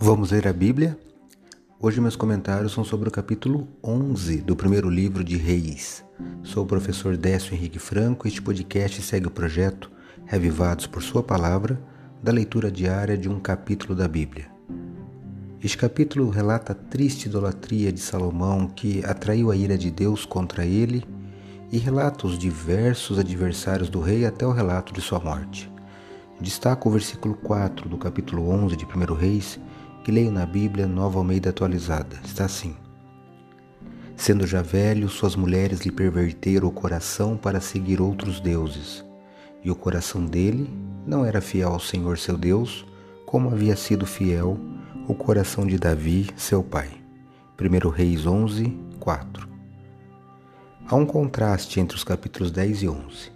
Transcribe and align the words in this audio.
Vamos 0.00 0.30
ler 0.30 0.46
a 0.46 0.52
Bíblia? 0.52 0.96
Hoje 1.80 2.00
meus 2.00 2.14
comentários 2.14 2.70
são 2.70 2.84
sobre 2.84 3.08
o 3.08 3.12
capítulo 3.12 3.66
11 3.82 4.42
do 4.42 4.54
primeiro 4.54 4.88
livro 4.88 5.24
de 5.24 5.36
Reis. 5.36 6.04
Sou 6.44 6.62
o 6.62 6.66
professor 6.66 7.16
Décio 7.16 7.52
Henrique 7.52 7.80
Franco 7.80 8.24
e 8.24 8.28
este 8.28 8.40
podcast 8.40 9.02
segue 9.02 9.26
o 9.26 9.30
projeto 9.30 9.90
Revivados 10.24 10.86
por 10.86 11.02
Sua 11.02 11.20
Palavra, 11.20 11.80
da 12.22 12.30
leitura 12.30 12.70
diária 12.70 13.18
de 13.18 13.28
um 13.28 13.40
capítulo 13.40 13.92
da 13.92 14.06
Bíblia. 14.06 14.48
Este 15.60 15.76
capítulo 15.76 16.30
relata 16.30 16.70
a 16.70 16.76
triste 16.76 17.26
idolatria 17.26 17.92
de 17.92 17.98
Salomão 17.98 18.68
que 18.68 19.04
atraiu 19.04 19.50
a 19.50 19.56
ira 19.56 19.76
de 19.76 19.90
Deus 19.90 20.24
contra 20.24 20.64
ele 20.64 21.04
e 21.72 21.78
relata 21.78 22.24
os 22.24 22.38
diversos 22.38 23.18
adversários 23.18 23.90
do 23.90 24.00
rei 24.00 24.24
até 24.24 24.46
o 24.46 24.52
relato 24.52 24.92
de 24.92 25.00
sua 25.00 25.18
morte. 25.18 25.68
Destaco 26.40 26.88
o 26.88 26.92
versículo 26.92 27.34
4 27.34 27.88
do 27.88 27.98
capítulo 27.98 28.48
11 28.48 28.76
de 28.76 28.84
1 28.84 29.12
Reis, 29.14 29.58
que 30.04 30.12
leio 30.12 30.30
na 30.30 30.46
Bíblia 30.46 30.86
Nova 30.86 31.18
Almeida 31.18 31.50
atualizada. 31.50 32.16
Está 32.24 32.44
assim: 32.44 32.76
Sendo 34.16 34.46
já 34.46 34.62
velho, 34.62 35.08
suas 35.08 35.36
mulheres 35.36 35.80
lhe 35.80 35.92
perverteram 35.92 36.68
o 36.68 36.72
coração 36.72 37.36
para 37.36 37.60
seguir 37.60 38.00
outros 38.00 38.40
deuses, 38.40 39.04
e 39.62 39.70
o 39.70 39.76
coração 39.76 40.24
dele 40.24 40.68
não 41.06 41.24
era 41.24 41.40
fiel 41.40 41.72
ao 41.72 41.80
Senhor 41.80 42.18
seu 42.18 42.36
Deus, 42.36 42.84
como 43.24 43.50
havia 43.50 43.76
sido 43.76 44.04
fiel 44.06 44.58
o 45.06 45.14
coração 45.14 45.66
de 45.66 45.78
Davi, 45.78 46.28
seu 46.36 46.62
pai. 46.62 46.90
1 47.60 47.88
Reis 47.88 48.26
11, 48.26 48.76
4. 49.00 49.48
Há 50.86 50.96
um 50.96 51.06
contraste 51.06 51.80
entre 51.80 51.96
os 51.96 52.04
capítulos 52.04 52.50
10 52.50 52.82
e 52.82 52.88
11. 52.88 53.32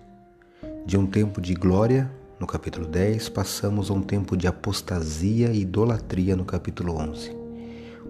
De 0.87 0.97
um 0.97 1.07
tempo 1.07 1.41
de 1.41 1.55
glória 1.55 2.11
no 2.43 2.47
capítulo 2.49 2.89
10, 2.89 3.29
passamos 3.29 3.89
a 3.89 3.95
um 3.95 4.03
tempo 4.03 4.37
de 4.37 4.49
apostasia 4.49 5.53
e 5.53 5.61
idolatria 5.61 6.35
no 6.35 6.45
capítulo 6.45 6.97
11. 6.97 7.31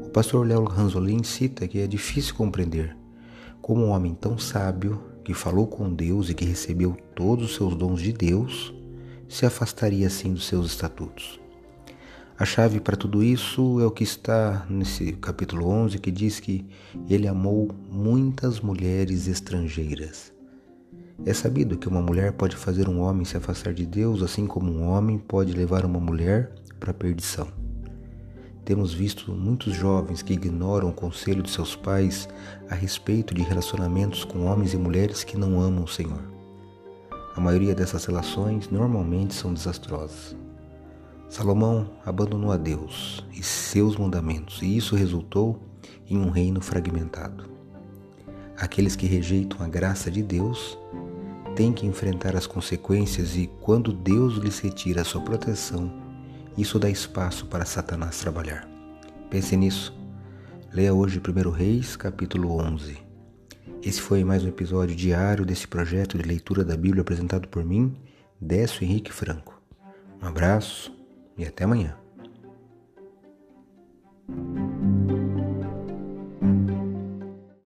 O 0.07 0.09
pastor 0.09 0.47
Léo 0.47 0.65
Ranzolin 0.65 1.23
cita 1.23 1.69
que 1.69 1.79
é 1.79 1.87
difícil 1.87 2.35
compreender 2.35 2.97
como 3.61 3.85
um 3.85 3.91
homem 3.91 4.15
tão 4.15 4.39
sábio, 4.39 5.03
que 5.23 5.35
falou 5.35 5.67
com 5.67 5.93
Deus 5.93 6.31
e 6.31 6.35
que 6.35 6.47
recebeu 6.47 6.97
todos 7.15 7.51
os 7.51 7.57
seus 7.57 7.77
dons 7.77 8.01
de 8.01 8.11
Deus, 8.11 8.73
se 9.29 9.45
afastaria 9.45 10.07
assim 10.07 10.33
dos 10.33 10.47
seus 10.47 10.69
estatutos. 10.69 11.39
A 12.39 12.47
chave 12.47 12.81
para 12.81 12.97
tudo 12.97 13.23
isso 13.23 13.81
é 13.81 13.85
o 13.85 13.91
que 13.91 14.03
está 14.03 14.65
nesse 14.67 15.13
capítulo 15.13 15.69
11, 15.69 15.99
que 15.99 16.11
diz 16.11 16.41
que 16.41 16.65
ele 17.07 17.29
amou 17.29 17.71
muitas 17.91 18.61
mulheres 18.61 19.29
estrangeiras. 19.29 20.32
É 21.25 21.33
sabido 21.33 21.79
que 21.79 21.89
uma 21.89 22.03
mulher 22.03 22.33
pode 22.33 22.57
fazer 22.57 22.89
um 22.89 23.01
homem 23.01 23.25
se 23.25 23.37
afastar 23.37 23.73
de 23.73 23.87
Deus, 23.87 24.23
assim 24.23 24.45
como 24.45 24.73
um 24.73 24.89
homem 24.89 25.19
pode 25.19 25.53
levar 25.53 25.85
uma 25.85 26.01
mulher 26.01 26.53
para 26.81 26.91
a 26.91 26.95
perdição. 26.95 27.47
Temos 28.65 28.93
visto 28.93 29.31
muitos 29.33 29.73
jovens 29.73 30.21
que 30.21 30.33
ignoram 30.33 30.89
o 30.89 30.93
conselho 30.93 31.41
de 31.41 31.51
seus 31.51 31.77
pais 31.77 32.29
a 32.69 32.75
respeito 32.75 33.35
de 33.35 33.43
relacionamentos 33.43 34.25
com 34.25 34.47
homens 34.47 34.75
e 34.75 34.77
mulheres 34.77 35.23
que 35.23 35.37
não 35.37 35.61
amam 35.61 35.85
o 35.85 35.89
Senhor. 35.89 36.23
A 37.37 37.41
maioria 37.41 37.75
dessas 37.75 38.05
relações 38.05 38.69
normalmente 38.69 39.33
são 39.33 39.55
desastrosas. 39.55 40.37
Salomão 41.29 41.89
abandonou 42.05 42.51
a 42.51 42.57
Deus 42.57 43.25
e 43.33 43.45
seus 43.45 43.97
mandamentos, 43.97 44.61
e 44.61 44.77
isso 44.77 44.97
resultou 44.97 45.61
em 46.11 46.19
um 46.19 46.31
reino 46.31 46.61
fragmentado. 46.61 47.45
Aqueles 48.57 48.95
que 48.95 49.07
rejeitam 49.07 49.65
a 49.65 49.69
graça 49.69 50.11
de 50.11 50.23
Deus 50.23 50.79
tem 51.63 51.73
que 51.73 51.87
enfrentar 51.87 52.35
as 52.35 52.45
consequências 52.45 53.37
e 53.37 53.47
quando 53.61 53.93
Deus 53.93 54.35
lhes 54.35 54.59
retira 54.59 55.03
a 55.03 55.05
sua 55.05 55.21
proteção, 55.21 55.93
isso 56.59 56.77
dá 56.77 56.91
espaço 56.91 57.47
para 57.47 57.65
Satanás 57.65 58.19
trabalhar. 58.19 58.69
Pense 59.31 59.57
nisso. 59.57 59.97
Leia 60.73 60.93
hoje 60.93 61.21
1 61.21 61.51
Reis, 61.51 61.95
capítulo 61.95 62.61
11. 62.61 62.99
Esse 63.81 64.01
foi 64.01 64.25
mais 64.25 64.43
um 64.43 64.49
episódio 64.49 64.97
diário 64.97 65.47
desse 65.47 65.69
projeto 65.69 66.19
de 66.19 66.25
leitura 66.25 66.65
da 66.65 66.77
Bíblia 66.77 67.03
apresentado 67.03 67.47
por 67.47 67.65
mim, 67.65 67.95
Décio 68.41 68.83
Henrique 68.83 69.13
Franco. 69.13 69.63
Um 70.21 70.27
abraço 70.27 70.93
e 71.39 71.45
até 71.45 71.63
amanhã. 71.63 71.97